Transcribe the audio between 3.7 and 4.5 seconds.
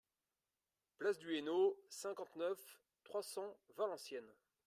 Valenciennes